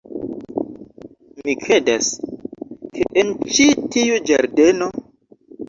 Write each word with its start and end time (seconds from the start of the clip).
Mi 1.43 1.53
kredas, 1.65 2.09
ke 2.97 3.07
en 3.23 3.31
ĉi 3.53 3.71
tiu 3.97 4.21
ĝardeno... 4.33 4.93